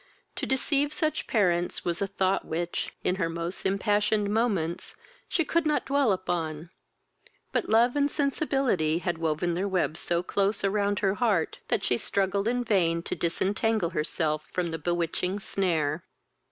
To 0.37 0.47
deceive 0.47 0.91
such 0.93 1.27
parents 1.27 1.85
was 1.85 2.01
a 2.01 2.07
thought 2.07 2.43
which, 2.43 2.91
in 3.03 3.17
her 3.17 3.29
most 3.29 3.67
impassioned 3.67 4.31
moments, 4.31 4.95
she 5.29 5.45
could 5.45 5.63
not 5.67 5.85
dwell 5.85 6.11
upon, 6.11 6.71
but 7.51 7.69
love 7.69 7.95
and 7.95 8.09
sensibility 8.09 8.97
had 8.97 9.19
woven 9.19 9.53
their 9.53 9.67
webs 9.67 9.99
so 9.99 10.23
close 10.23 10.63
around 10.63 11.01
her 11.01 11.13
heart, 11.13 11.59
that 11.67 11.83
she 11.83 11.97
struggled 11.97 12.47
in 12.47 12.63
vain 12.63 13.03
to 13.03 13.15
disentangle 13.15 13.91
herself 13.91 14.47
from 14.51 14.71
the 14.71 14.79
bewitching 14.79 15.39
snare. 15.39 16.03